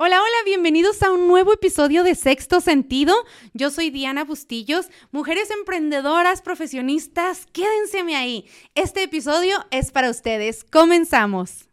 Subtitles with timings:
[0.00, 3.16] Hola, hola, bienvenidos a un nuevo episodio de Sexto Sentido.
[3.52, 8.46] Yo soy Diana Bustillos, mujeres emprendedoras, profesionistas, quédense ahí.
[8.76, 10.62] Este episodio es para ustedes.
[10.62, 11.68] Comenzamos.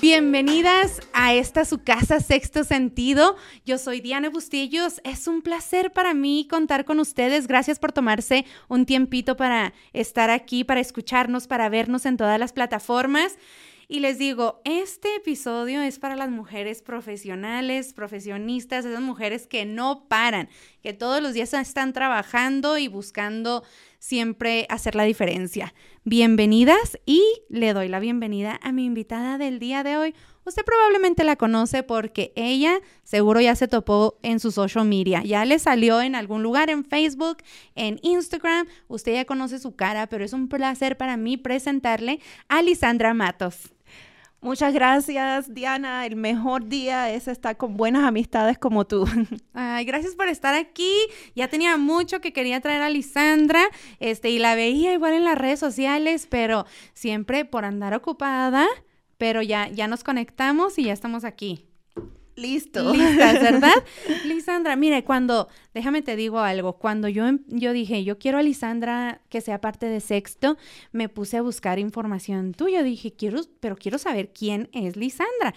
[0.00, 3.36] Bienvenidas a esta su casa Sexto Sentido.
[3.66, 5.02] Yo soy Diana Bustillos.
[5.04, 7.46] Es un placer para mí contar con ustedes.
[7.46, 12.54] Gracias por tomarse un tiempito para estar aquí, para escucharnos, para vernos en todas las
[12.54, 13.36] plataformas.
[13.90, 20.04] Y les digo, este episodio es para las mujeres profesionales, profesionistas, esas mujeres que no
[20.08, 20.50] paran,
[20.82, 23.64] que todos los días están trabajando y buscando
[23.98, 25.72] siempre hacer la diferencia.
[26.04, 30.14] Bienvenidas y le doy la bienvenida a mi invitada del día de hoy.
[30.44, 35.46] Usted probablemente la conoce porque ella seguro ya se topó en su social media, ya
[35.46, 37.38] le salió en algún lugar en Facebook,
[37.74, 42.60] en Instagram, usted ya conoce su cara, pero es un placer para mí presentarle a
[42.60, 43.72] Lisandra Matos.
[44.40, 46.06] Muchas gracias, Diana.
[46.06, 49.04] El mejor día es estar con buenas amistades como tú.
[49.52, 50.92] Ay, gracias por estar aquí.
[51.34, 53.64] Ya tenía mucho que quería traer a Lisandra,
[53.98, 58.66] este, y la veía igual en las redes sociales, pero siempre por andar ocupada,
[59.16, 61.67] pero ya, ya nos conectamos y ya estamos aquí.
[62.38, 62.92] Listo.
[62.92, 63.72] Listas, ¿verdad?
[64.26, 68.42] Lisandra, mire, cuando, déjame te digo algo, cuando yo, em, yo dije, yo quiero a
[68.42, 70.56] Lisandra que sea parte de sexto,
[70.92, 75.54] me puse a buscar información tuya, dije, quiero, pero quiero saber quién es Lisandra,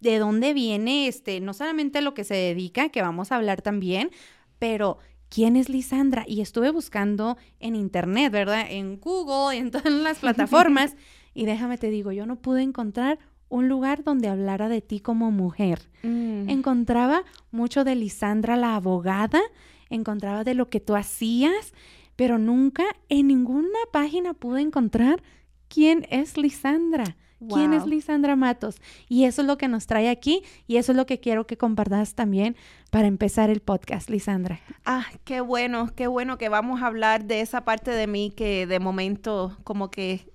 [0.00, 4.10] de dónde viene, este, no solamente lo que se dedica, que vamos a hablar también,
[4.58, 6.24] pero ¿quién es Lisandra?
[6.26, 8.66] Y estuve buscando en internet, ¿verdad?
[8.70, 10.96] En Google, en todas las plataformas,
[11.34, 13.18] y déjame te digo, yo no pude encontrar
[13.52, 15.90] un lugar donde hablara de ti como mujer.
[16.02, 16.48] Mm.
[16.48, 19.42] Encontraba mucho de Lisandra la abogada,
[19.90, 21.74] encontraba de lo que tú hacías,
[22.16, 25.22] pero nunca en ninguna página pude encontrar
[25.68, 27.16] quién es Lisandra.
[27.52, 28.80] ¿Quién es Lisandra Matos?
[29.08, 31.56] Y eso es lo que nos trae aquí y eso es lo que quiero que
[31.56, 32.56] compartas también
[32.90, 34.60] para empezar el podcast, Lisandra.
[34.84, 38.68] Ah, qué bueno, qué bueno que vamos a hablar de esa parte de mí que
[38.68, 40.31] de momento como que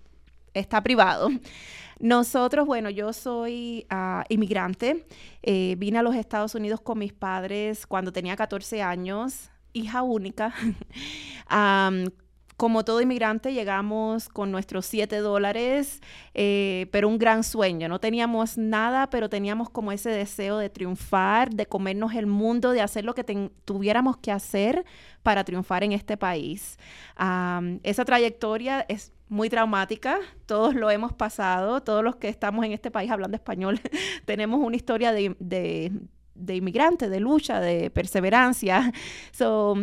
[0.60, 1.30] está privado.
[2.00, 5.06] Nosotros, bueno, yo soy uh, inmigrante.
[5.42, 10.54] Eh, vine a los Estados Unidos con mis padres cuando tenía 14 años, hija única.
[12.58, 16.02] como todo inmigrante, llegamos con nuestros 7 dólares,
[16.34, 17.88] eh, pero un gran sueño.
[17.88, 22.82] No teníamos nada, pero teníamos como ese deseo de triunfar, de comernos el mundo, de
[22.82, 23.24] hacer lo que
[23.64, 24.86] tuviéramos que hacer
[25.22, 26.80] para triunfar en este país.
[27.84, 32.90] esa trayectoria es muy traumática, todos lo hemos pasado, todos los que estamos en este
[32.90, 33.80] país hablando español
[34.26, 35.92] tenemos una historia de, de,
[36.34, 38.92] de inmigrante, de lucha, de perseverancia.
[39.32, 39.76] So,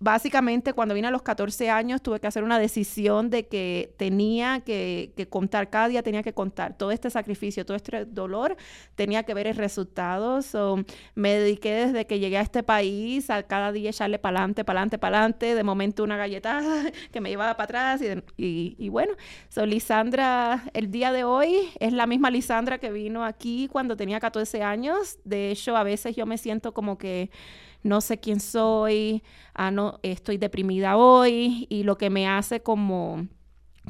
[0.00, 4.60] básicamente cuando vine a los 14 años tuve que hacer una decisión de que tenía
[4.60, 8.56] que, contar, cada día tenía que contar todo este sacrificio, todo este dolor,
[8.94, 10.42] tenía que ver el resultado.
[10.42, 14.64] So, me dediqué desde que llegué a este país a cada día echarle para adelante,
[14.64, 16.60] para adelante, para adelante, de momento una galleta
[17.12, 18.02] que me llevaba para atrás
[18.36, 19.14] y, y, bueno,
[19.48, 24.20] so Lisandra el día de hoy es la misma Lisandra que vino aquí cuando tenía
[24.20, 25.18] 14 años.
[25.24, 27.30] De hecho, a veces yo me siento como que
[27.88, 29.22] no sé quién soy,
[29.54, 33.26] ah, no, estoy deprimida hoy y lo que me hace como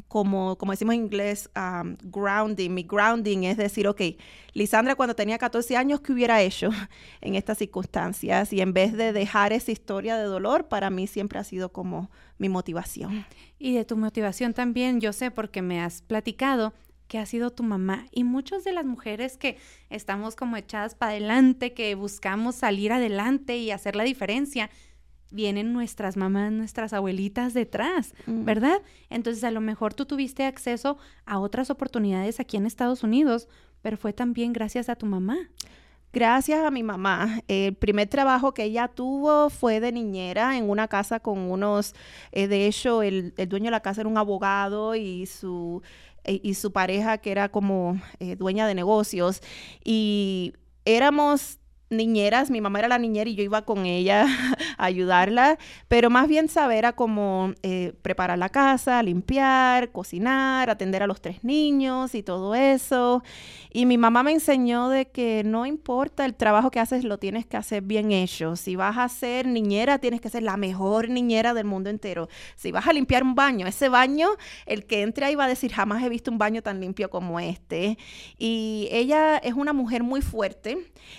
[0.07, 2.73] como, como decimos en inglés, um, grounding.
[2.73, 4.01] Mi grounding es decir, ok,
[4.53, 6.69] Lisandra cuando tenía 14 años, ¿qué hubiera hecho
[7.21, 8.53] en estas circunstancias?
[8.53, 12.09] Y en vez de dejar esa historia de dolor, para mí siempre ha sido como
[12.37, 13.25] mi motivación.
[13.57, 16.73] Y de tu motivación también, yo sé, porque me has platicado
[17.09, 19.57] que ha sido tu mamá y muchas de las mujeres que
[19.89, 24.69] estamos como echadas para adelante, que buscamos salir adelante y hacer la diferencia,
[25.31, 28.45] vienen nuestras mamás, nuestras abuelitas detrás, mm.
[28.45, 28.81] ¿verdad?
[29.09, 33.49] Entonces a lo mejor tú tuviste acceso a otras oportunidades aquí en Estados Unidos,
[33.81, 35.49] pero fue también gracias a tu mamá.
[36.11, 37.41] Gracias a mi mamá.
[37.47, 41.93] El primer trabajo que ella tuvo fue de niñera en una casa con unos,
[42.31, 45.83] eh, de hecho, el, el, dueño de la casa era un abogado y su
[46.23, 49.41] eh, y su pareja que era como eh, dueña de negocios
[49.83, 50.53] y
[50.85, 51.58] éramos
[51.89, 54.25] niñeras, mi mamá era la niñera y yo iba con ella
[54.77, 55.57] a ayudarla,
[55.87, 61.21] pero más bien saber a cómo eh, preparar la casa, limpiar, cocinar, atender a los
[61.21, 63.23] tres niños y todo eso.
[63.71, 67.45] Y mi mamá me enseñó de que no importa el trabajo que haces, lo tienes
[67.45, 68.55] que hacer bien hecho.
[68.55, 72.29] Si vas a ser niñera, tienes que ser la mejor niñera del mundo entero.
[72.55, 74.29] Si vas a limpiar un baño, ese baño,
[74.65, 77.39] el que entre ahí va a decir, jamás he visto un baño tan limpio como
[77.39, 77.97] este.
[78.37, 80.77] Y ella es una mujer muy fuerte.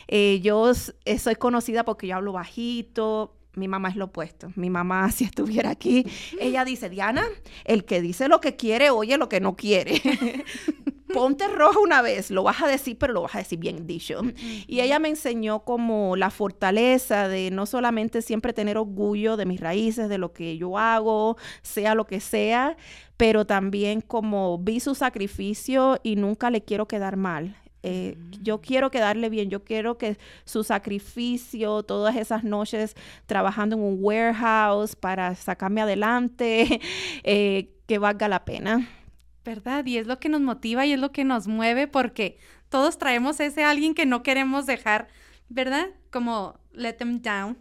[0.08, 0.60] Eh, yo
[1.05, 4.53] eh, soy conocida porque yo hablo bajito, mi mamá es lo opuesto.
[4.57, 6.07] Mi mamá, si estuviera aquí,
[6.41, 7.25] ella dice, Diana,
[7.65, 10.01] el que dice lo que quiere, oye lo que no quiere.
[11.12, 14.23] ponte roja una vez, lo vas a decir, pero lo vas a decir bien dicho.
[14.67, 19.61] Y ella me enseñó como la fortaleza de no solamente siempre tener orgullo de mis
[19.61, 22.77] raíces, de lo que yo hago, sea lo que sea,
[23.17, 27.57] pero también como vi su sacrificio y nunca le quiero quedar mal.
[27.82, 32.94] Eh, yo quiero quedarle bien, yo quiero que su sacrificio, todas esas noches
[33.27, 36.81] trabajando en un warehouse para sacarme adelante,
[37.25, 38.88] eh, que valga la pena.
[39.44, 39.87] ¿Verdad?
[39.87, 42.38] Y es lo que nos motiva y es lo que nos mueve porque
[42.69, 45.09] todos traemos ese alguien que no queremos dejar,
[45.49, 45.88] ¿verdad?
[46.11, 47.56] Como let them down.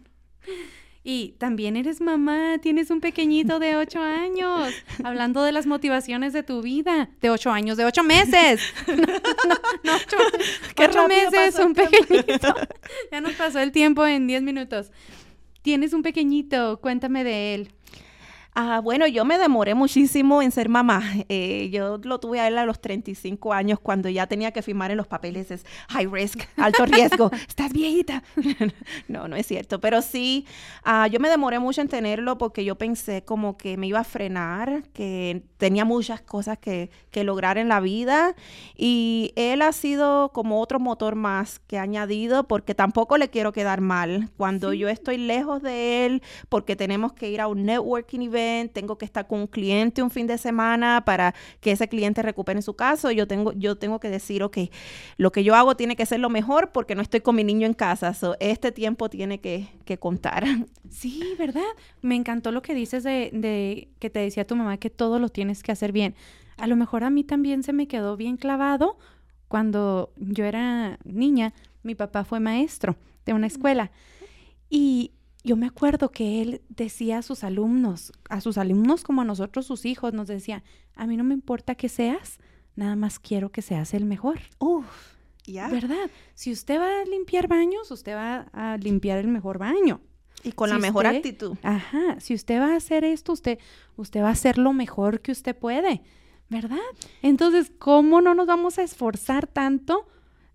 [1.02, 6.42] Y también eres mamá, tienes un pequeñito de ocho años, hablando de las motivaciones de
[6.42, 8.60] tu vida, de ocho años, de ocho meses.
[9.82, 9.94] No,
[10.84, 12.54] ocho, meses, un pequeñito.
[13.10, 14.92] ya nos pasó el tiempo en diez minutos.
[15.62, 17.72] Tienes un pequeñito, cuéntame de él.
[18.52, 21.02] Ah, bueno, yo me demoré muchísimo en ser mamá.
[21.28, 24.90] Eh, yo lo tuve a él a los 35 años cuando ya tenía que firmar
[24.90, 25.52] en los papeles.
[25.52, 27.30] Es high risk, alto riesgo.
[27.32, 28.24] Estás viejita.
[29.08, 29.80] no, no es cierto.
[29.80, 30.46] Pero sí,
[30.82, 34.04] ah, yo me demoré mucho en tenerlo porque yo pensé como que me iba a
[34.04, 38.34] frenar, que tenía muchas cosas que, que lograr en la vida.
[38.76, 43.52] Y él ha sido como otro motor más que ha añadido porque tampoco le quiero
[43.52, 44.28] quedar mal.
[44.36, 48.39] Cuando yo estoy lejos de él porque tenemos que ir a un networking event
[48.72, 52.62] tengo que estar con un cliente un fin de semana para que ese cliente recupere
[52.62, 54.58] su caso, yo tengo, yo tengo que decir, ok,
[55.16, 57.66] lo que yo hago tiene que ser lo mejor porque no estoy con mi niño
[57.66, 60.44] en casa, so, este tiempo tiene que, que contar.
[60.90, 61.62] Sí, ¿verdad?
[62.02, 65.28] Me encantó lo que dices de, de que te decía tu mamá que todo lo
[65.28, 66.16] tienes que hacer bien.
[66.56, 68.98] A lo mejor a mí también se me quedó bien clavado
[69.46, 73.90] cuando yo era niña, mi papá fue maestro de una escuela.
[74.68, 79.24] Y yo me acuerdo que él decía a sus alumnos, a sus alumnos como a
[79.24, 80.62] nosotros, sus hijos, nos decía,
[80.94, 82.38] a mí no me importa que seas,
[82.76, 84.40] nada más quiero que seas el mejor.
[84.58, 84.86] Uf,
[85.46, 85.68] ya.
[85.68, 86.10] ¿Verdad?
[86.34, 90.00] Si usted va a limpiar baños, usted va a limpiar el mejor baño.
[90.42, 91.56] Y con la mejor actitud.
[91.62, 93.58] Ajá, si usted va a hacer esto, usted,
[93.96, 96.02] usted va a hacer lo mejor que usted puede,
[96.48, 96.78] ¿verdad?
[97.20, 100.06] Entonces, ¿cómo no nos vamos a esforzar tanto?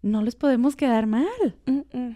[0.05, 1.57] No les podemos quedar mal.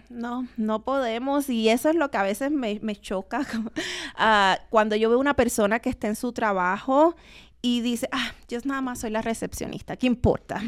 [0.08, 1.50] No, no podemos.
[1.50, 3.44] Y eso es lo que a veces me, choca
[4.16, 7.16] ah, cuando yo veo una persona que está en su trabajo
[7.60, 10.62] y dice, ah, yo nada más soy la recepcionista, ¿qué importa?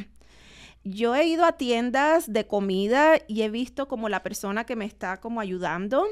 [0.84, 4.84] Yo he ido a tiendas de comida y he visto como la persona que me
[4.84, 6.06] está como ayudando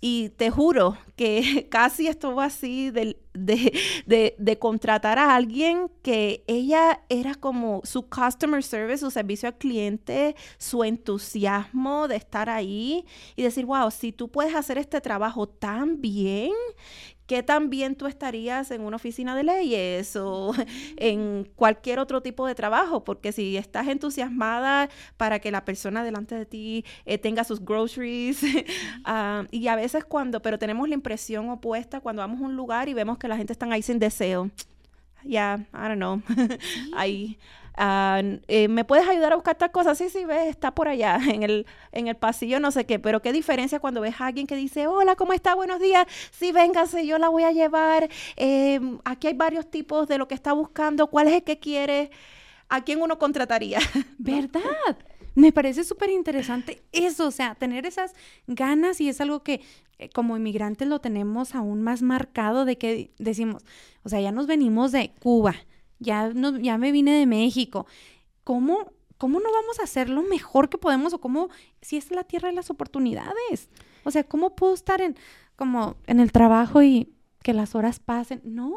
[0.00, 7.00] y te juro que casi estuvo así de, de, de, contratar a alguien que ella
[7.08, 13.04] era como su customer service, su servicio al cliente, su entusiasmo de estar ahí
[13.36, 16.52] y decir, wow, si tú puedes hacer este trabajo tan bien
[17.26, 20.52] ¿qué también tú estarías en una oficina de leyes o
[20.96, 23.04] en cualquier otro tipo de trabajo?
[23.04, 28.40] Porque si estás entusiasmada para que la persona delante de ti eh, tenga sus groceries,
[29.04, 32.88] ah, y a veces cuando, pero tenemos la impresión opuesta cuando vamos a un lugar
[32.88, 34.50] y vemos que la gente está ahí sin deseo.
[35.24, 36.22] Ya, I don't know.
[36.94, 37.38] ahí
[37.76, 39.94] Ah, eh, ¿me puedes ayudar a buscar tal cosa?
[39.94, 43.20] Sí, sí, ves, está por allá, en el, en el pasillo, no sé qué, pero
[43.20, 45.54] qué diferencia cuando ves a alguien que dice, hola, ¿cómo está?
[45.54, 50.16] Buenos días, sí, véngase, yo la voy a llevar, em, aquí hay varios tipos de
[50.16, 52.10] lo que está buscando, ¿cuál es el que quiere?
[52.68, 53.78] ¿A quién uno contrataría?
[54.18, 54.62] ¿Verdad?
[55.34, 58.14] Me parece súper interesante eso, o sea, tener esas
[58.46, 59.60] ganas y es algo que
[59.98, 63.62] eh, como inmigrantes lo tenemos aún más marcado de que decimos,
[64.02, 65.54] o sea, ya nos venimos de Cuba,
[65.98, 67.86] ya, no, ya me vine de México.
[68.44, 71.48] ¿Cómo, ¿Cómo no vamos a hacer lo mejor que podemos o cómo,
[71.80, 73.68] si es la tierra de las oportunidades?
[74.04, 75.16] O sea, ¿cómo puedo estar en,
[75.56, 77.12] como en el trabajo y
[77.42, 78.40] que las horas pasen?
[78.44, 78.74] No.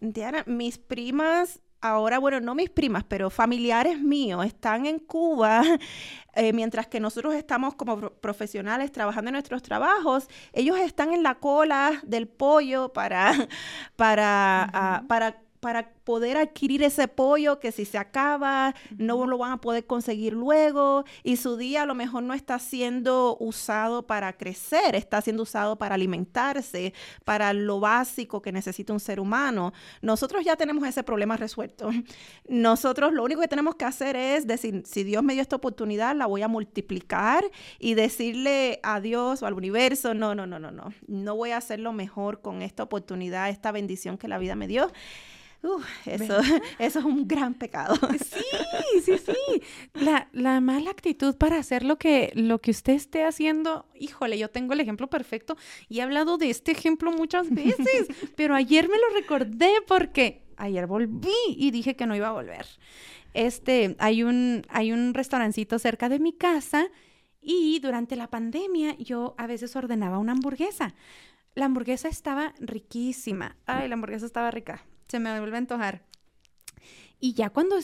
[0.00, 5.62] Diana, mis primas ahora, bueno, no mis primas, pero familiares míos están en Cuba,
[6.34, 11.34] eh, mientras que nosotros estamos como profesionales trabajando en nuestros trabajos, ellos están en la
[11.34, 13.32] cola del pollo para,
[13.96, 19.52] para, ah, para para poder adquirir ese pollo que si se acaba, no lo van
[19.52, 24.34] a poder conseguir luego y su día a lo mejor no está siendo usado para
[24.34, 26.92] crecer, está siendo usado para alimentarse,
[27.24, 29.72] para lo básico que necesita un ser humano.
[30.02, 31.88] Nosotros ya tenemos ese problema resuelto.
[32.46, 36.14] Nosotros lo único que tenemos que hacer es decir, si Dios me dio esta oportunidad,
[36.14, 37.42] la voy a multiplicar
[37.78, 41.56] y decirle a Dios o al universo, no, no, no, no, no, no voy a
[41.56, 44.92] hacer lo mejor con esta oportunidad, esta bendición que la vida me dio
[46.06, 46.38] eso,
[46.78, 47.94] eso es un gran pecado.
[48.94, 49.62] Sí, sí, sí.
[49.94, 54.50] La, la, mala actitud para hacer lo que, lo que usted esté haciendo, híjole, yo
[54.50, 55.56] tengo el ejemplo perfecto
[55.88, 60.86] y he hablado de este ejemplo muchas veces, pero ayer me lo recordé porque ayer
[60.86, 62.66] volví y dije que no iba a volver.
[63.34, 66.86] Este, hay un, hay un restaurancito cerca de mi casa
[67.40, 70.94] y durante la pandemia yo a veces ordenaba una hamburguesa.
[71.54, 73.56] La hamburguesa estaba riquísima.
[73.66, 74.84] Ay, la hamburguesa estaba rica.
[75.14, 76.02] Se me vuelve a antojar.
[77.20, 77.76] Y ya cuando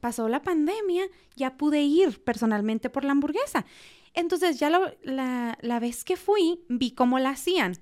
[0.00, 1.04] pasó la pandemia,
[1.36, 3.66] ya pude ir personalmente por la hamburguesa.
[4.14, 7.74] Entonces ya la, la vez que fui, vi cómo la hacían.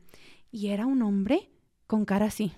[0.50, 1.48] Y era un hombre
[1.86, 2.50] con cara así.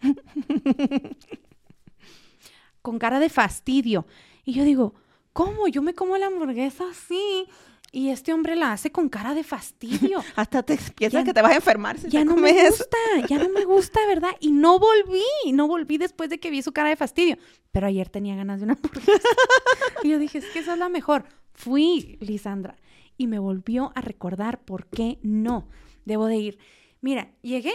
[2.82, 4.08] con cara de fastidio.
[4.44, 4.96] Y yo digo,
[5.32, 5.68] ¿cómo?
[5.68, 7.46] Yo me como la hamburguesa así.
[7.94, 10.24] Y este hombre la hace con cara de fastidio.
[10.36, 12.96] Hasta te piensas que te vas a enfermar si ya no me gusta,
[13.28, 14.30] ya no me gusta, ¿verdad?
[14.40, 17.36] Y no volví, no volví después de que vi su cara de fastidio.
[17.70, 19.28] Pero ayer tenía ganas de una hamburguesa.
[20.02, 21.26] y yo dije, es que esa es la mejor.
[21.52, 22.78] Fui, Lisandra,
[23.18, 25.68] y me volvió a recordar por qué no
[26.06, 26.58] debo de ir.
[27.02, 27.74] Mira, llegué,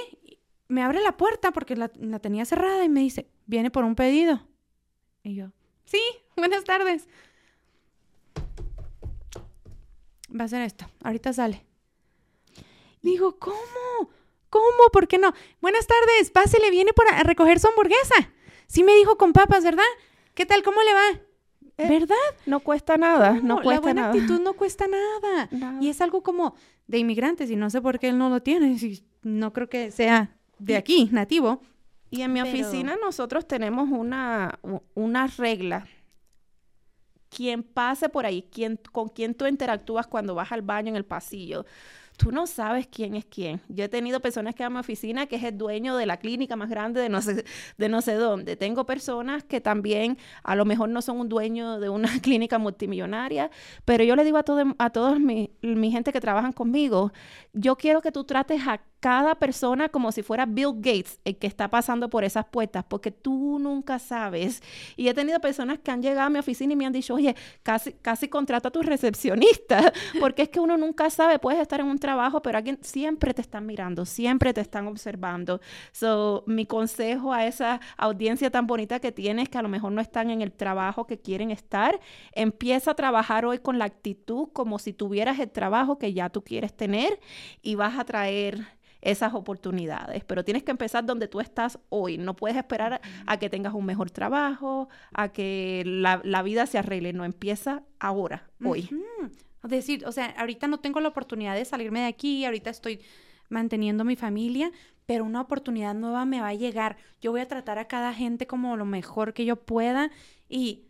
[0.68, 3.94] me abre la puerta porque la, la tenía cerrada y me dice, viene por un
[3.94, 4.42] pedido.
[5.22, 5.52] Y yo,
[5.86, 6.02] sí,
[6.36, 7.08] buenas tardes.
[10.30, 11.64] Va a ser esto, ahorita sale.
[13.02, 14.12] Digo, ¿cómo?
[14.50, 14.90] ¿Cómo?
[14.92, 15.34] ¿Por qué no?
[15.62, 18.16] Buenas tardes, pásele, viene por a recoger su hamburguesa.
[18.68, 19.84] Sí me dijo con papas, ¿verdad?
[20.34, 20.64] ¿Qué tal?
[20.64, 21.22] ¿Cómo le va?
[21.78, 22.16] Eh, ¿Verdad?
[22.46, 24.14] No cuesta nada, no, cuesta la buena nada.
[24.14, 25.50] actitud no cuesta nada.
[25.80, 26.56] Y es algo como
[26.88, 28.78] de inmigrantes y no sé por qué él no lo tiene.
[28.80, 31.62] Si no creo que sea de aquí, nativo.
[32.10, 34.60] Y en mi oficina nosotros tenemos una,
[34.96, 35.86] una regla.
[37.38, 41.06] Quien pase por ahí, quien, con quien tú interactúas cuando vas al baño en el
[41.06, 41.68] pasillo,
[42.18, 43.62] tú no sabes quién es quién.
[43.70, 46.18] Yo he tenido personas que van a mi oficina que es el dueño de la
[46.18, 47.46] clínica más grande de no sé,
[47.78, 48.56] de no sé dónde.
[48.56, 53.52] Tengo personas que también a lo mejor no son un dueño de una clínica multimillonaria,
[53.86, 57.14] pero yo le digo a, todo, a todos mi, mi gente que trabajan conmigo,
[57.54, 61.48] yo quiero que tú trates a cada persona como si fuera Bill Gates el que
[61.48, 64.62] está pasando por esas puertas, porque tú nunca sabes.
[64.96, 67.36] Y he tenido personas que han llegado a mi oficina y me han dicho, oye,
[67.64, 71.88] casi, casi contrata a tu recepcionista, porque es que uno nunca sabe, puedes estar en
[71.88, 75.62] un trabajo, pero alguien siempre te están mirando, siempre te están observando.
[75.92, 80.02] So, mi consejo a esa audiencia tan bonita que tienes, que a lo mejor no
[80.02, 82.00] están en el trabajo que quieren estar,
[82.34, 86.44] empieza a trabajar hoy con la actitud como si tuvieras el trabajo que ya tú
[86.44, 87.20] quieres tener
[87.62, 90.24] y vas a traer esas oportunidades.
[90.24, 92.18] Pero tienes que empezar donde tú estás hoy.
[92.18, 97.14] No puedes esperar a que tengas un mejor trabajo, a que la, vida se arregle.
[97.14, 98.90] No empieza ahora, hoy.
[99.64, 103.02] Es decir, o sea, ahorita no tengo la oportunidad de salirme de aquí, ahorita estoy
[103.50, 104.72] manteniendo mi familia,
[105.06, 106.98] pero una oportunidad nueva me va a llegar.
[107.22, 110.12] Yo voy a tratar a cada gente como lo mejor que yo pueda
[110.48, 110.86] y,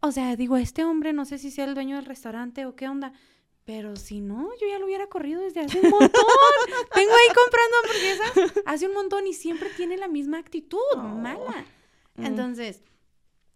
[0.00, 2.88] o sea, digo, este hombre, no sé si sea el dueño del restaurante o qué
[2.88, 3.12] onda,
[3.70, 6.10] pero si no, yo ya lo hubiera corrido desde hace un montón.
[6.92, 11.64] Tengo ahí comprando hamburguesas hace un montón y siempre tiene la misma actitud, mala.
[12.16, 12.26] Mm.
[12.26, 12.82] Entonces,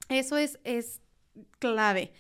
[0.09, 1.01] eso es, es
[1.59, 2.13] clave.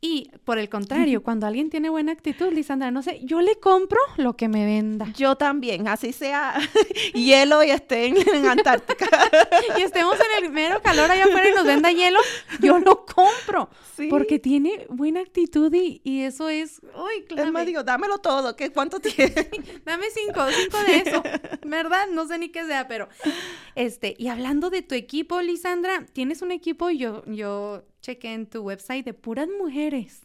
[0.00, 3.98] Y por el contrario, cuando alguien tiene buena actitud, Lisandra, no sé, yo le compro
[4.18, 5.06] lo que me venda.
[5.16, 6.54] Yo también, así sea
[7.14, 9.08] hielo y esté en, Antártica.
[9.78, 12.20] y estemos en el mero calor allá afuera y nos venda hielo,
[12.60, 13.70] yo lo compro.
[14.10, 17.48] Porque tiene buena actitud y, eso es, uy, claro.
[17.48, 19.48] Es más, digo, dámelo todo, ¿qué, ¿cuánto tiene?
[19.86, 21.22] Dame cinco, cinco de eso,
[21.64, 22.06] ¿verdad?
[22.10, 23.08] No sé ni qué sea, pero,
[23.74, 28.60] este, y hablando de tu equipo, Lisandra, tienes un equipo, yo, yo chequé en tu
[28.60, 30.22] website de puras mujeres.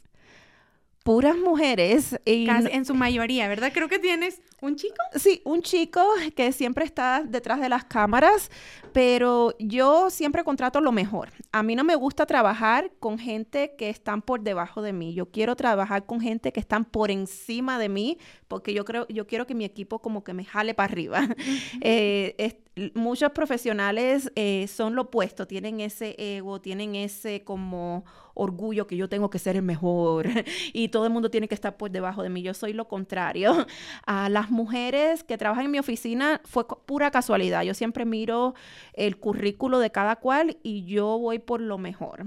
[1.03, 2.15] Puras mujeres.
[2.25, 3.71] Y en su mayoría, ¿verdad?
[3.73, 4.97] Creo que tienes un chico.
[5.15, 6.00] Sí, un chico
[6.35, 8.51] que siempre está detrás de las cámaras,
[8.93, 11.29] pero yo siempre contrato lo mejor.
[11.51, 15.15] A mí no me gusta trabajar con gente que están por debajo de mí.
[15.15, 19.25] Yo quiero trabajar con gente que están por encima de mí, porque yo creo, yo
[19.25, 21.27] quiero que mi equipo como que me jale para arriba.
[22.94, 29.10] muchos profesionales eh, son lo opuesto, tienen ese ego, tienen ese como orgullo que yo
[29.10, 30.28] tengo que ser el mejor
[30.74, 32.42] y todo el mundo tiene que estar por debajo de mí.
[32.42, 33.68] Yo soy lo contrario.
[34.06, 37.63] A las mujeres que trabajan en mi oficina fue pura casualidad.
[37.63, 38.54] Yo siempre miro
[38.94, 42.25] el currículo de cada cual y yo voy por lo mejor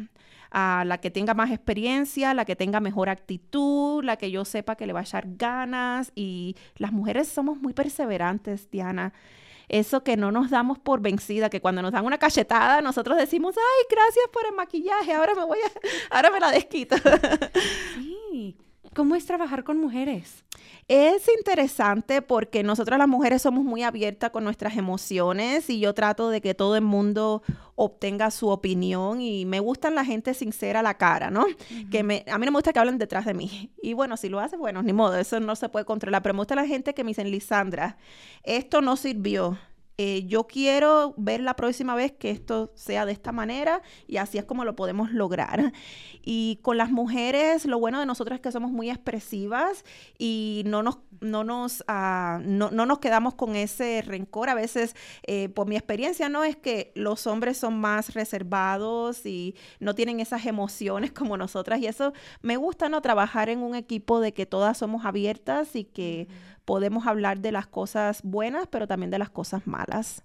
[0.56, 4.76] a la que tenga más experiencia, la que tenga mejor actitud, la que yo sepa
[4.76, 6.12] que le va a echar ganas.
[6.14, 9.12] Y las mujeres somos muy perseverantes, Diana
[9.68, 13.54] eso que no nos damos por vencida, que cuando nos dan una cachetada nosotros decimos,
[13.56, 16.96] ay, gracias por el maquillaje, ahora me voy a, ahora me la desquito.
[17.94, 18.56] Sí.
[18.94, 20.44] ¿Cómo es trabajar con mujeres?
[20.86, 26.28] Es interesante porque nosotras las mujeres somos muy abiertas con nuestras emociones y yo trato
[26.28, 27.42] de que todo el mundo
[27.74, 31.46] obtenga su opinión y me gustan la gente sincera a la cara, ¿no?
[31.90, 33.70] Que me, a mí no me gusta que hablen detrás de mí.
[33.82, 36.40] Y bueno, si lo hace, bueno, ni modo, eso no se puede controlar, pero me
[36.40, 37.96] gusta la gente que me dicen, Lisandra,
[38.42, 39.58] esto no sirvió
[39.96, 44.38] eh, yo quiero ver la próxima vez que esto sea de esta manera y así
[44.38, 45.72] es como lo podemos lograr.
[46.22, 49.84] Y con las mujeres, lo bueno de nosotros es que somos muy expresivas
[50.18, 54.48] y no nos, no nos, ah, no, nos quedamos con ese rencor.
[54.48, 54.96] A veces,
[55.26, 60.18] eh, por mi experiencia, no es que los hombres son más reservados y no tienen
[60.18, 61.80] esas emociones como nosotras.
[61.80, 63.00] Y eso me gusta, ¿no?
[63.00, 66.26] Trabajar en un equipo de que todas somos abiertas y que
[66.64, 70.22] podemos hablar de las cosas buenas, pero también de las cosas malas.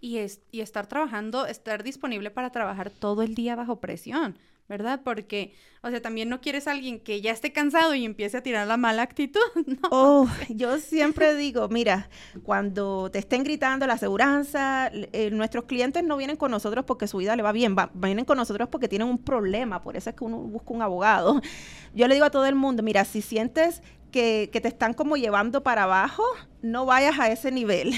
[0.00, 4.38] Y, es, y estar trabajando, estar disponible para trabajar todo el día bajo presión,
[4.70, 5.00] ¿verdad?
[5.02, 8.42] Porque, o sea, también no quieres a alguien que ya esté cansado y empiece a
[8.42, 9.88] tirar la mala actitud, ¿no?
[9.90, 12.08] Oh, yo siempre digo, mira,
[12.44, 17.16] cuando te estén gritando la aseguranza, eh, nuestros clientes no vienen con nosotros porque su
[17.18, 20.22] vida le va bien, vienen con nosotros porque tienen un problema, por eso es que
[20.22, 21.42] uno busca un abogado.
[21.92, 25.64] Yo le digo a todo el mundo, mira, si sientes que, te están como llevando
[25.64, 26.22] para abajo,
[26.62, 27.92] no vayas a ese nivel.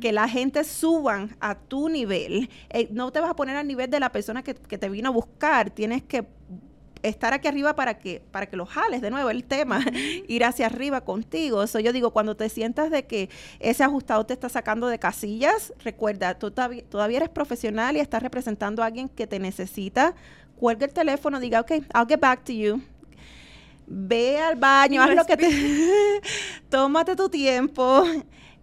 [0.00, 2.48] Que la gente suban a tu nivel.
[2.70, 5.12] Eh, no te vas a poner al nivel de la persona que, te vino a
[5.12, 5.70] buscar.
[5.70, 6.26] Tienes que
[7.02, 9.84] estar aquí arriba para que, para que lo jales de nuevo el tema,
[10.28, 11.64] ir hacia arriba contigo.
[11.64, 15.72] Eso yo digo, cuando te sientas de que ese ajustado te está sacando de casillas,
[15.82, 20.14] recuerda, tú todavía eres profesional y estás representando a alguien que te necesita.
[20.56, 22.80] Cuelga el teléfono, diga, ok, I'll get back to you
[23.88, 25.48] ve al baño, haz lo que te...
[26.68, 28.04] Tómate tu tiempo,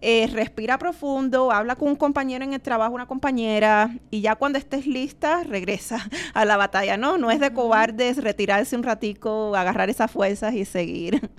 [0.00, 4.58] eh, respira profundo, habla con un compañero en el trabajo, una compañera, y ya cuando
[4.58, 7.18] estés lista, regresa a la batalla, ¿no?
[7.18, 11.30] No es de cobardes retirarse un ratico, agarrar esas fuerzas y seguir.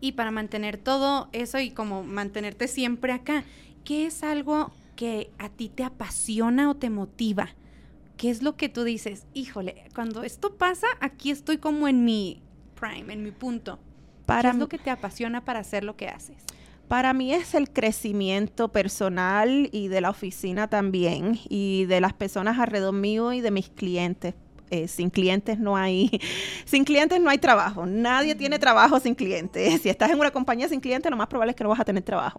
[0.00, 3.44] Y para mantener todo eso y como mantenerte siempre acá,
[3.84, 7.50] ¿qué es algo que a ti te apasiona o te motiva?
[8.16, 9.26] ¿Qué es lo que tú dices?
[9.34, 12.42] Híjole, cuando esto pasa, aquí estoy como en mi
[12.80, 13.78] prime, en mi punto.
[14.26, 16.36] Para ¿Qué es lo que te apasiona para hacer lo que haces?
[16.88, 22.58] Para mí es el crecimiento personal y de la oficina también y de las personas
[22.58, 24.34] alrededor mío y de mis clientes.
[24.70, 26.20] Eh, sin clientes no hay,
[26.64, 27.86] sin clientes no hay trabajo.
[27.86, 29.80] Nadie tiene trabajo sin clientes.
[29.80, 31.84] Si estás en una compañía sin clientes, lo más probable es que no vas a
[31.84, 32.38] tener trabajo.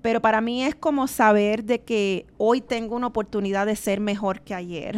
[0.00, 4.42] pero para mí es como saber de que hoy tengo una oportunidad de ser mejor
[4.42, 4.96] que ayer.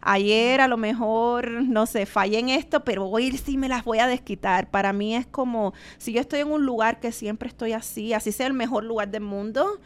[0.00, 3.98] Ayer a lo mejor, no sé, fallé en esto, pero hoy sí me las voy
[3.98, 4.70] a desquitar.
[4.70, 8.32] Para mí es como si yo estoy en un lugar que siempre estoy así, así
[8.32, 9.80] sea el mejor lugar del mundo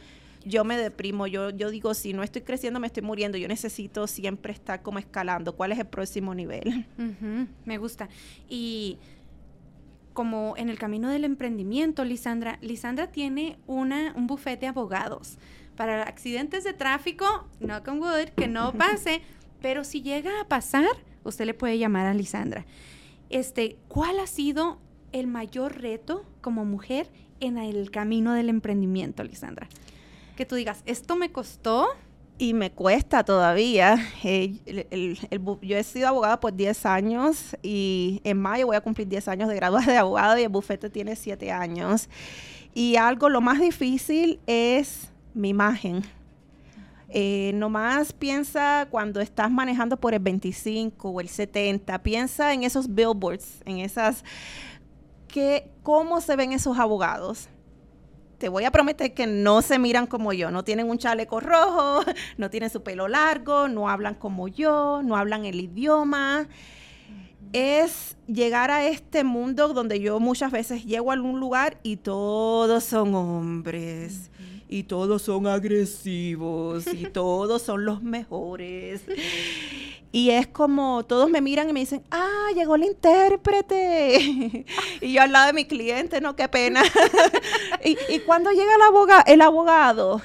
[0.45, 4.07] yo me deprimo, yo, yo digo, si no estoy creciendo, me estoy muriendo, yo necesito
[4.07, 6.87] siempre estar como escalando, ¿cuál es el próximo nivel?
[7.65, 8.09] me gusta.
[8.49, 8.99] Y
[10.13, 15.39] como en el camino del emprendimiento, Lisandra, Lisandra tiene una, un bufete de abogados
[15.77, 17.27] para accidentes de tráfico,
[17.61, 19.23] no con wood, que no pase,
[19.61, 20.87] pero si llega a pasar,
[21.25, 22.65] usted le puede llamar a Lisandra.
[23.29, 24.79] Este, ¿cuál ha sido
[25.13, 29.69] el mayor reto como mujer en el camino del emprendimiento, Lisandra?
[30.35, 31.89] Que tú digas, esto me costó.
[32.37, 33.97] Y me cuesta todavía.
[34.25, 35.17] Eh,
[35.63, 39.49] yo he sido abogada por 10 años y en mayo voy a cumplir 10 años
[39.49, 42.09] de graduada de abogado y el bufete tiene 7 años.
[42.75, 46.03] Y algo, lo más difícil es mi imagen.
[47.09, 52.93] Eh, nomás piensa cuando estás manejando por el 25 o el 70, piensa en esos
[52.93, 54.25] billboards, en esas,
[55.29, 57.49] que, cómo se ven esos abogados
[58.39, 62.05] te voy a prometer que no se miran como yo, no tienen un chaleco rojo,
[62.37, 66.49] no tienen su pelo largo, no hablan como yo, no hablan el idioma.
[67.53, 72.83] Es llegar a este mundo donde yo muchas veces llego a algún lugar y todos
[72.83, 74.31] son hombres
[74.75, 79.03] y todos son agresivos y todos son los mejores.
[80.11, 84.65] Y es como, todos me miran y me dicen, ah, llegó el intérprete.
[85.01, 86.83] y yo al lado de mi cliente, no, qué pena.
[87.85, 90.21] y, y, cuando llega el, el abogado,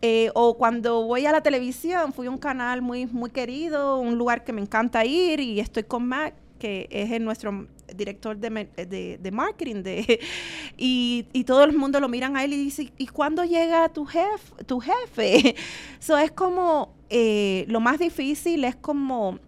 [0.00, 4.16] eh, o cuando voy a la televisión, fui a un canal muy, muy querido, un
[4.16, 9.18] lugar que me encanta ir y estoy con Mac, que es el nuestro director de,
[9.20, 10.20] de, marketing, de,
[10.76, 14.04] y, y, todo el mundo lo miran a él y dice, ¿y cuándo llega tu
[14.04, 14.64] jefe?
[14.64, 15.56] Tu jefe?
[16.00, 19.38] Eso es como, eh, lo más difícil es como,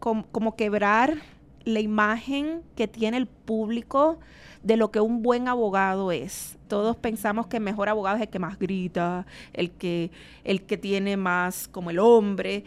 [0.00, 1.18] como, quebrar
[1.64, 4.18] la imagen que tiene el público
[4.62, 6.58] de lo que un buen abogado es.
[6.66, 10.10] Todos pensamos que el mejor abogado es el que más grita, el que,
[10.44, 12.64] el que tiene más como el hombre.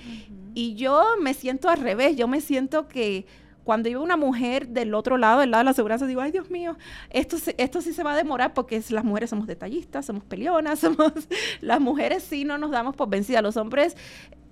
[0.53, 3.25] Y yo me siento al revés, yo me siento que
[3.71, 6.49] cuando yo una mujer del otro lado, del lado de la seguridad, digo, ay Dios
[6.49, 6.77] mío,
[7.09, 11.13] esto, esto sí se va a demorar porque las mujeres somos detallistas, somos peleonas, somos,
[11.61, 13.95] las mujeres sí no nos damos por vencidas, los hombres,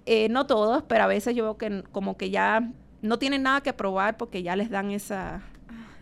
[0.05, 3.59] eh, no todos, pero a veces yo veo que como que ya no tienen nada
[3.59, 5.41] que probar porque ya les dan esa,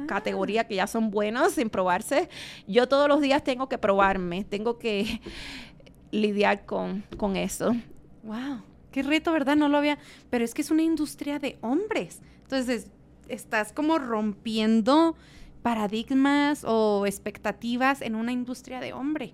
[0.08, 2.30] categoría que ya son buenos sin probarse.
[2.67, 5.21] Yo todos los días tengo que probarme, tengo que
[6.12, 7.75] lidiar con, con eso.
[8.21, 9.56] Wow, qué reto, ¿verdad?
[9.56, 9.97] No lo había,
[10.30, 12.21] pero es que es una industria de hombres.
[12.43, 12.91] Entonces,
[13.29, 15.15] estás como rompiendo
[15.61, 19.33] paradigmas o expectativas en una industria de hombre.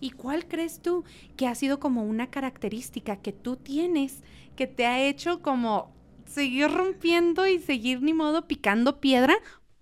[0.00, 1.04] ¿Y cuál crees tú
[1.36, 4.22] que ha sido como una característica que tú tienes
[4.56, 5.92] que te ha hecho como
[6.24, 9.36] seguir rompiendo y seguir ni modo picando piedra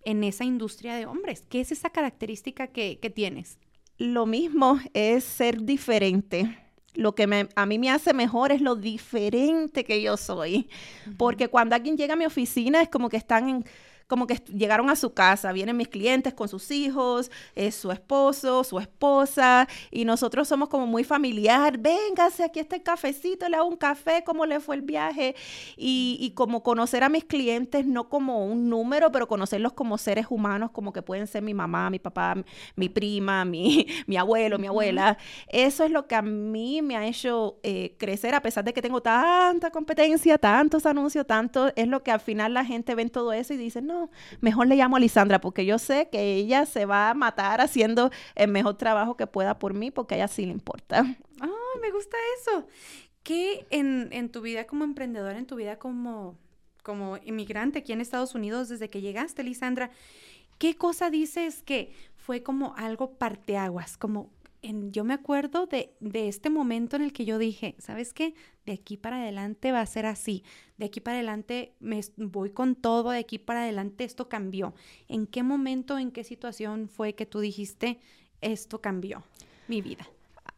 [0.05, 1.45] en esa industria de hombres?
[1.49, 3.59] ¿Qué es esa característica que, tienes?
[3.99, 6.59] Lo mismo es ser diferente.
[6.97, 10.69] Lo que a mí me hace mejor es lo diferente que yo soy.
[11.17, 13.65] Porque cuando alguien llega a mi oficina es como que están en
[14.07, 18.63] como que llegaron a su casa, vienen mis clientes con sus hijos, es su esposo,
[18.63, 23.67] su esposa, y nosotros somos como muy familiar, véngase, aquí está el cafecito, le hago
[23.67, 25.35] un café, cómo le fue el viaje,
[25.77, 30.71] y, como conocer a mis clientes, no como un número, pero conocerlos como seres humanos,
[30.71, 32.37] como que pueden ser mi mamá, mi papá,
[32.77, 35.17] mi prima, mi, mi abuelo, mi abuela.
[35.49, 38.83] Eso es lo que a mí me ha hecho eh, crecer, a pesar de que
[38.83, 43.33] tengo tanta competencia, tantos anuncios, tanto, es lo que al final la gente ve todo
[43.33, 43.96] eso y dice, no,
[44.41, 48.11] mejor le llamo a Lisandra porque yo sé que ella se va a matar haciendo
[48.35, 51.01] el mejor trabajo que pueda por mí porque a ella sí le importa.
[51.41, 52.67] Ay, me gusta eso.
[53.23, 56.39] ¿Qué en, en tu vida como emprendedora, en tu vida como,
[56.83, 59.91] como inmigrante aquí en Estados Unidos desde que llegaste, Lisandra,
[60.59, 64.31] qué cosa dices que fue como algo parteaguas, como
[64.91, 68.35] yo me acuerdo de, este momento en el que yo dije, ¿sabes qué?
[68.65, 70.45] De aquí para adelante va a ser así,
[70.77, 74.75] de aquí para adelante me voy con todo, de aquí para adelante esto cambió.
[75.09, 78.01] ¿En qué momento, en qué situación fue que tú dijiste,
[78.41, 79.23] esto cambió
[79.69, 80.07] mi vida?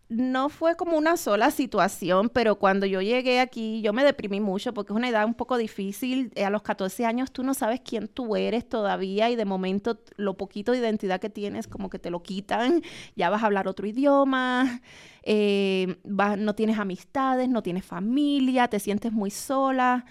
[0.08, 4.72] No fue como una sola situación, pero cuando yo llegué aquí, yo me deprimí mucho
[4.72, 6.32] porque es una edad un poco difícil.
[6.34, 10.00] Eh, a los 14 años tú no sabes quién tú eres todavía y de momento
[10.16, 12.82] lo poquito de identidad que tienes como que te lo quitan.
[13.16, 14.80] Ya vas a hablar otro idioma,
[15.24, 20.06] eh, no tienes amistades, no tienes familia, te sientes muy sola.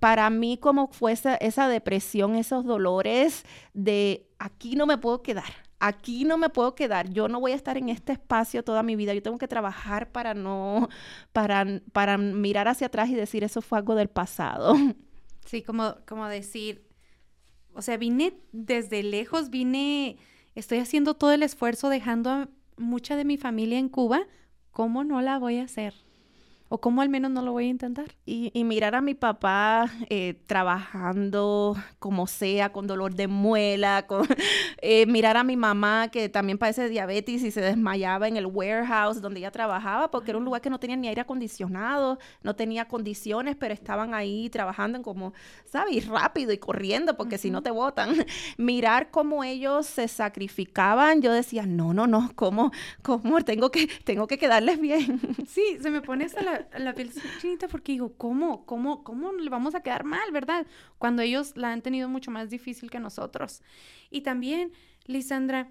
[0.00, 6.24] Para mí como fue esa depresión, esos dolores de aquí no me puedo quedar aquí
[6.24, 9.14] no me puedo quedar, yo no voy a estar en este espacio toda mi vida,
[9.14, 10.88] yo tengo que trabajar para no,
[11.32, 14.74] para, para mirar hacia atrás y decir eso fue algo del pasado.
[15.46, 16.88] Sí, como, como decir,
[17.72, 20.16] o sea, vine desde lejos, vine,
[20.56, 24.26] estoy haciendo todo el esfuerzo dejando a mucha de mi familia en Cuba,
[24.72, 25.94] ¿cómo no la voy a hacer?
[26.68, 28.06] O cómo al menos no lo voy a intentar.
[28.24, 34.26] Y, mirar a mi papá eh, trabajando como sea, con dolor de muela, con,
[34.82, 39.20] eh, mirar a mi mamá que también padece diabetes y se desmayaba en el warehouse
[39.20, 42.88] donde ella trabajaba, porque era un lugar que no tenía ni aire acondicionado, no tenía
[42.88, 45.32] condiciones, pero estaban ahí trabajando en como,
[45.64, 46.08] ¿sabes?
[46.08, 48.10] Rápido y corriendo, porque si no te botan.
[48.56, 54.26] mirar cómo ellos se sacrificaban, yo decía, no, no, no, ¿cómo, cómo tengo que, tengo
[54.26, 55.20] que quedarles bien?
[55.46, 59.50] Sí, se me pone esa la la, piel chinita porque digo, ¿cómo, cómo, cómo le
[59.50, 60.66] vamos a quedar mal, verdad?
[60.98, 63.62] Cuando ellos la han tenido mucho más difícil que nosotros.
[64.10, 64.72] Y también,
[65.06, 65.68] Lisandra,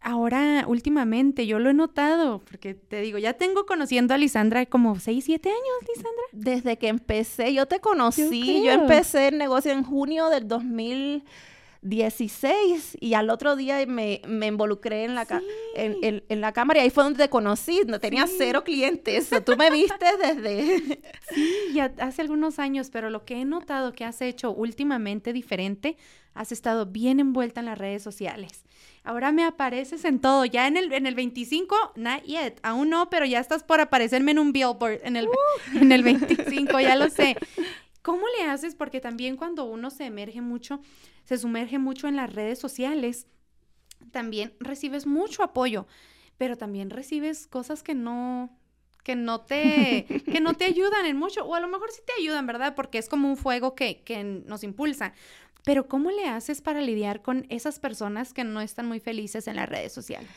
[0.00, 4.98] ahora últimamente yo lo he notado, porque te digo, ya tengo conociendo a Lisandra como
[4.98, 6.22] 6, 7 años, Lisandra.
[6.32, 11.24] Desde que empecé, yo te conocí, yo, empecé el negocio en junio del 2000.
[11.82, 15.26] 16 y al otro día me, involucré en la,
[15.74, 19.70] en, la cámara y ahí fue donde te conocí, no tenía cero clientes, tú me
[19.70, 21.00] viste desde...
[21.32, 25.96] Sí, ya hace algunos años, pero lo que he notado que has hecho últimamente diferente,
[26.34, 28.64] has estado bien envuelta en las redes sociales.
[29.02, 33.08] Ahora me apareces en todo, ya en el, en el 25, not yet, aún no,
[33.08, 35.78] pero ya estás por aparecerme en un billboard en el, uh.
[35.80, 37.36] en el 25, ya lo sé.
[38.02, 38.74] ¿Cómo le haces?
[38.74, 40.80] Porque también cuando uno se emerge mucho,
[41.24, 43.26] se sumerge mucho en las redes sociales,
[44.10, 45.86] también recibes mucho apoyo,
[46.38, 48.56] pero también recibes cosas que no
[49.04, 52.20] que no te que no te ayudan en mucho o a lo mejor sí te
[52.20, 52.74] ayudan, ¿verdad?
[52.74, 55.12] Porque es como un fuego que, que nos impulsa.
[55.64, 59.56] Pero ¿cómo le haces para lidiar con esas personas que no están muy felices en
[59.56, 60.30] las redes sociales?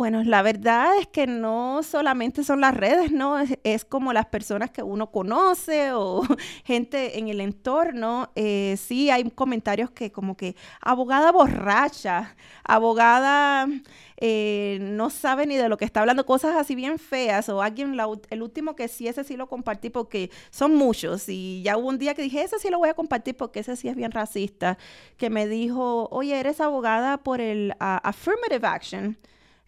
[0.00, 3.36] Bueno, la verdad es que no solamente son las redes, ¿no?
[3.64, 6.22] Es, como las personas que uno conoce o
[6.64, 8.32] gente en el entorno.
[8.34, 12.34] Eh, sí, hay comentarios que como que abogada borracha,
[12.64, 13.68] abogada
[14.16, 17.50] eh, no sabe ni de lo que está hablando, cosas así bien feas.
[17.50, 17.94] O alguien,
[18.30, 21.28] el último que sí, ese sí lo compartí porque son muchos.
[21.28, 23.76] Y ya hubo un día que dije, ese sí lo voy a compartir porque ese
[23.76, 24.78] sí es bien racista,
[25.18, 29.18] que me dijo, oye, eres abogada por el affirmative action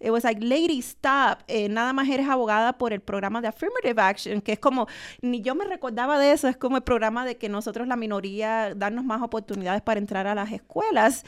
[0.03, 1.43] it was like, lady, stop.
[1.49, 4.87] Eh, nada más eres abogada por el programa de Affirmative Action, que es como,
[5.21, 8.75] ni yo me recordaba de eso, es como el programa de que nosotros, la minoría,
[8.75, 11.25] darnos más oportunidades para entrar a las escuelas.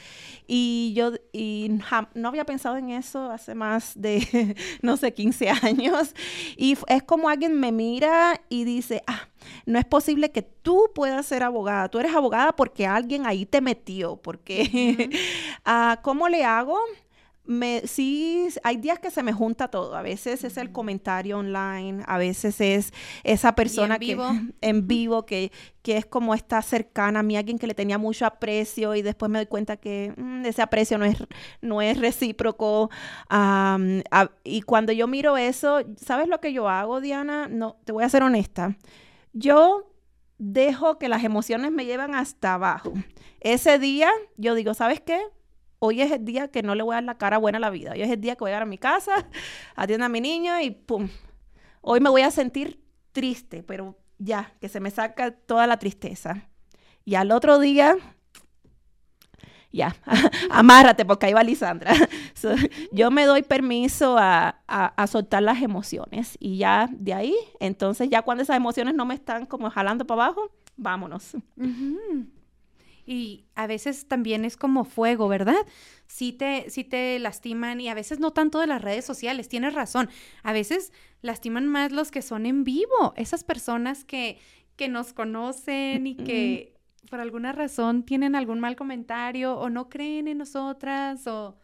[0.47, 1.79] Y yo y
[2.13, 6.13] no había pensado en eso hace más de, no sé, 15 años.
[6.57, 9.29] Y es como alguien me mira y dice, ah,
[9.65, 11.89] no es posible que tú puedas ser abogada.
[11.89, 15.09] Tú eres abogada porque alguien ahí te metió, porque
[15.65, 16.79] uh ¿cómo le hago?
[17.47, 19.95] Me, sí, hay días que se me junta todo.
[19.95, 24.17] A veces es el comentario online, a veces es esa persona que
[24.61, 28.25] en vivo que, que es como está cercana a mí, alguien que le tenía mucho
[28.25, 31.17] aprecio y después me doy cuenta que mm, ese aprecio no es,
[31.61, 32.89] no es recíproco.
[34.43, 37.47] y cuando yo miro eso, ¿sabes lo que yo hago, Diana?
[37.47, 38.75] No, te voy a ser honesta.
[39.33, 39.91] Yo
[40.37, 42.93] dejo que las emociones me llevan hasta abajo.
[43.39, 45.19] Ese día yo digo, ¿sabes qué?
[45.79, 47.69] Hoy es el día que no le voy a dar la cara buena a la
[47.69, 47.91] vida.
[47.91, 49.27] Hoy es el día que voy a llegar a mi casa,
[49.75, 51.09] atiendo a mi niño y pum.
[51.81, 56.47] Hoy me voy a sentir triste, pero ya, que se me saca toda la tristeza.
[57.03, 57.95] Y al otro día,
[59.75, 59.95] ya,
[60.49, 61.93] amárrate porque ahí va Lisandra.
[62.91, 64.55] yo me doy permiso a,
[65.07, 69.45] soltar las emociones y ya de ahí, entonces ya cuando esas emociones no me están
[69.45, 71.35] como jalando para abajo, vámonos.
[73.05, 75.55] Y a veces también es como fuego, ¿verdad?
[76.07, 79.73] Sí te, sí te lastiman y a veces no tanto de las redes sociales, tienes
[79.73, 80.09] razón.
[80.43, 80.91] A veces
[81.21, 84.39] lastiman más los que son en vivo, esas personas que,
[84.75, 86.75] que nos conocen y que
[87.09, 91.57] por alguna razón tienen algún mal comentario o no creen en nosotras o...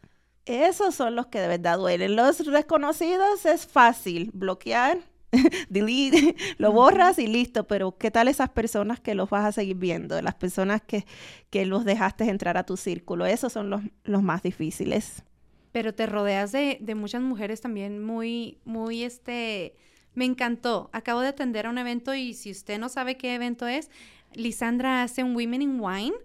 [0.45, 2.15] Esos son los que de verdad duelen.
[2.15, 5.10] Los desconocidos es fácil bloquear
[5.69, 9.77] delete, lo borras y listo, pero ¿qué tal esas personas que los vas a seguir
[9.77, 10.21] viendo?
[10.21, 11.05] Las personas que,
[11.49, 15.23] que los dejaste entrar a tu círculo, esos son los, los más difíciles.
[15.71, 19.75] Pero te rodeas de, de muchas mujeres también muy, muy, este,
[20.13, 20.89] me encantó.
[20.91, 23.89] Acabo de atender a un evento y si usted no sabe qué evento es,
[24.33, 26.15] Lisandra hace un Women in Wine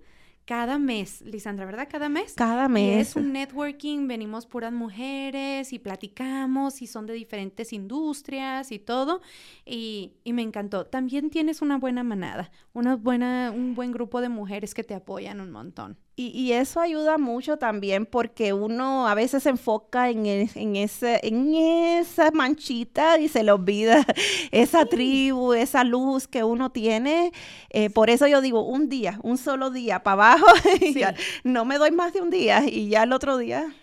[0.47, 1.89] cada mes, Lisandra, ¿verdad?
[1.91, 2.35] Cada mes.
[2.35, 3.09] Cada mes.
[3.09, 9.21] es un networking, venimos puras mujeres y platicamos y son de diferentes industrias y todo.
[9.65, 10.87] Y, y, me encantó.
[10.87, 15.41] También tienes una buena manada, una buena, un buen grupo de mujeres que te apoyan
[15.41, 15.99] un montón.
[16.19, 21.55] Y, eso ayuda mucho también porque uno a veces se enfoca en, en, ese, en
[21.55, 24.03] esa manchita y se le olvida
[24.51, 27.33] esa tribu, esa luz que uno tiene.
[27.69, 30.47] Eh, por eso yo digo, un día, un solo día para abajo,
[31.45, 33.75] no me doy más de un día y ya el otro día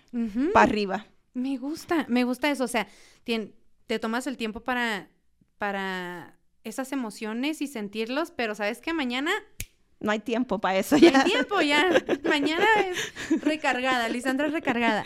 [0.52, 1.06] para arriba.
[1.34, 2.64] Me gusta, me gusta eso.
[2.64, 2.88] O sea,
[3.24, 5.08] te tomas el tiempo para,
[5.56, 9.30] para esas emociones y sentirlos, pero sabes que mañana
[10.00, 11.10] no hay tiempo para eso ya.
[11.10, 11.88] No hay tiempo ya.
[12.28, 15.04] Mañana es recargada, Lisandra es recargada.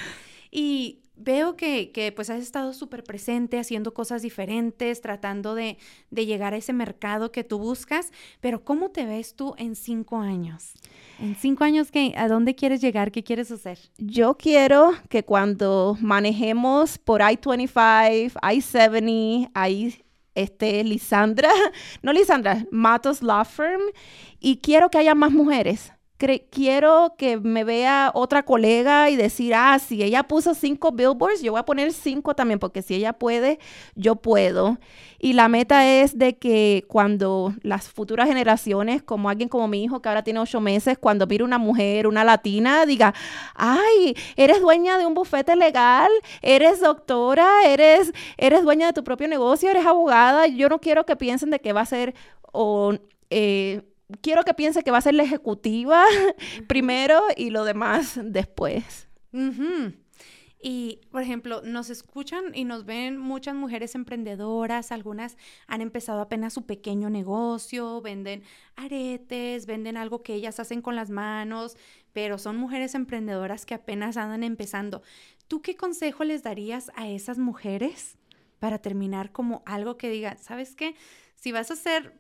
[0.51, 5.79] Y veo que, que pues has estado súper presente, haciendo cosas diferentes, tratando de,
[6.11, 10.18] de, llegar a ese mercado que tú buscas, pero ¿cómo te ves tú en cinco
[10.18, 10.72] años?
[11.18, 13.11] En cinco años, ¿qué, ¿a dónde quieres llegar?
[13.11, 13.79] ¿Qué quieres hacer?
[13.98, 20.05] Yo quiero que cuando manejemos por I-25, I-70, I
[20.42, 21.51] este, Lisandra,
[22.03, 23.83] no Lisandra, Matos Law Firm,
[24.40, 25.92] y quiero que haya más mujeres
[26.50, 31.52] quiero que me vea otra colega y decir, ah, si ella puso cinco billboards, yo
[31.52, 33.59] voy a poner cinco también, porque si ella puede,
[33.94, 34.78] yo puedo.
[35.20, 40.02] Y la meta es de que cuando las futuras generaciones, como alguien como mi hijo
[40.02, 43.14] que ahora tiene ocho meses, cuando mire una mujer, una latina, diga,
[43.54, 46.11] ay, eres dueña de un bufete legal,
[46.42, 50.46] eres doctora, eres, eres dueña de tu propio negocio, eres abogada.
[50.48, 52.14] Yo no quiero que piensen de que va a ser
[52.52, 52.94] o...
[53.31, 53.83] Eh,
[54.22, 56.04] quiero que piense que va a ser la ejecutiva
[56.68, 59.08] primero y lo demás después.
[60.60, 65.36] Y, por ejemplo, nos escuchan y nos ven muchas mujeres emprendedoras, algunas
[65.68, 68.42] han empezado apenas su pequeño negocio, venden
[68.74, 71.76] aretes, venden algo que ellas hacen con las manos,
[72.12, 75.02] pero son mujeres emprendedoras que apenas andan empezando.
[75.46, 78.18] ¿Tú qué consejo les darías a esas mujeres
[78.58, 80.96] para terminar como algo que diga, ¿sabes qué?
[81.36, 82.18] Si vas a hacer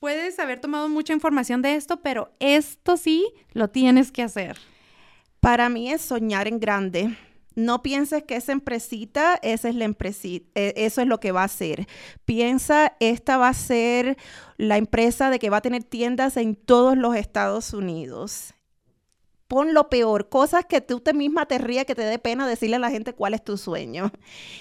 [0.00, 4.56] puedes haber tomado mucha información de esto, pero esto sí lo tienes que hacer.
[5.38, 7.16] Para mí es soñar en grande.
[7.54, 11.44] No pienses que esa empresita, esa es la empresita, e, eso es lo que va
[11.44, 11.86] a ser.
[12.24, 14.16] Piensa, esta va a ser
[14.56, 18.54] la empresa de que va a tener tiendas en todos los Estados Unidos
[19.50, 22.76] pon lo peor, cosas que tú te misma te rías, que te dé pena decirle
[22.76, 24.12] a la gente cuál es tu sueño.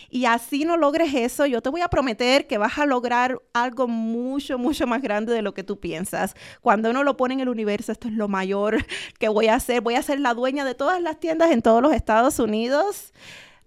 [0.10, 3.88] Y así no logres eso, yo te voy a prometer que vas a lograr algo
[3.88, 6.34] mucho, mucho más grande de lo que tú piensas.
[6.62, 8.84] Cuando uno lo pone en el universo, esto es lo mayor
[9.19, 9.82] que voy a hacer.
[9.82, 13.13] Voy a ser la dueña de todas las tiendas en todos los Estados Unidos.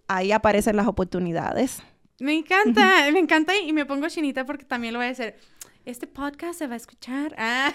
[0.09, 1.85] ahí aparecen las oportunidades.
[2.19, 5.39] Me encanta, me encanta y me pongo chinita porque también lo voy a hacer.
[5.85, 7.35] Este podcast se va a escuchar.
[7.45, 7.73] Ah.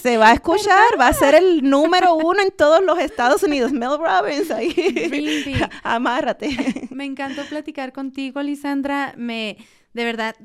[0.00, 3.72] Se va a escuchar, va a ser el número uno en todos los Estados Unidos.
[3.72, 4.72] Mel Robbins ahí.
[5.82, 6.88] Amárrate.
[6.90, 9.14] Me encantó platicar contigo, Lisandra.
[9.16, 9.56] Me,
[9.92, 10.36] de verdad,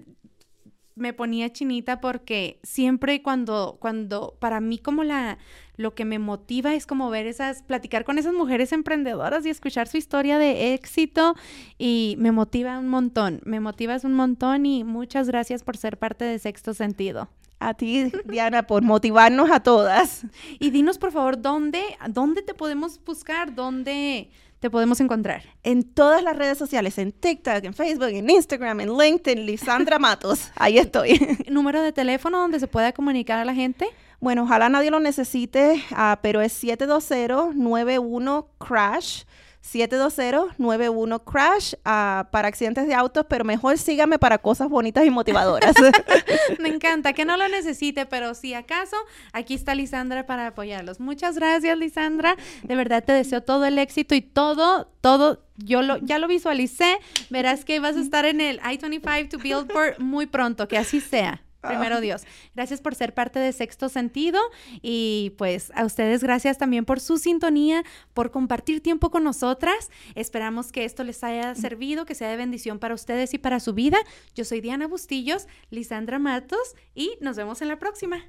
[0.96, 5.38] me ponía chinita porque siempre cuando, cuando, para mí como la,
[5.76, 9.88] lo que me motiva es como ver esas, platicar con esas mujeres emprendedoras y escuchar
[9.88, 11.36] su historia de éxito
[11.78, 16.26] y me motiva un montón, me motivas un montón y muchas gracias por ser parte
[16.26, 17.30] de Sexto Sentido.
[17.60, 20.26] A ti, Diana, por motivarnos a todas.
[20.60, 23.56] Y dinos, por favor, ¿dónde, dónde te podemos buscar?
[23.56, 25.44] ¿Dónde te podemos encontrar?
[25.64, 30.52] En todas las redes sociales, en TikTok, en Facebook, en Instagram, en LinkedIn, Lisandra Matos.
[30.56, 31.38] Ahí estoy.
[31.50, 33.88] ¿Número de teléfono donde se pueda comunicar a la gente?
[34.24, 39.26] Bueno, ojalá nadie lo necesite, uh, pero es 720-91-CRASH.
[39.62, 45.76] 720-91-CRASH uh, para accidentes de autos, pero mejor sígame para cosas bonitas y motivadoras.
[46.60, 48.96] Me encanta, que no lo necesite, pero si acaso,
[49.34, 51.02] aquí está Lisandra para apoyarlos.
[51.02, 52.38] Muchas gracias, Lisandra.
[52.62, 56.98] De verdad te deseo todo el éxito y todo, todo, yo lo, ya lo visualicé.
[57.30, 61.43] Verás que vas a estar en el I-25 to Billboard muy pronto, que así sea.
[61.68, 62.24] Primero Dios.
[62.56, 64.40] Gracias por ser parte de Sexto Sentido
[64.82, 69.90] y pues a ustedes gracias también por su sintonía, por compartir tiempo con nosotras.
[70.16, 73.74] Esperamos que esto les haya servido, que sea de bendición para ustedes y para su
[73.74, 73.98] vida.
[74.36, 78.26] Yo soy Diana Bustillos, Lisandra Matos y nos vemos en la próxima.